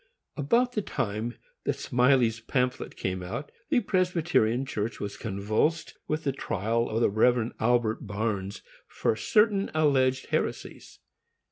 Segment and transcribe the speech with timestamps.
[0.35, 6.31] About the time that Smylie's pamphlet came out, the Presbyterian Church was convulsed with the
[6.31, 7.51] trial of the Rev.
[7.59, 10.97] Albert Barnes for certain alleged heresies.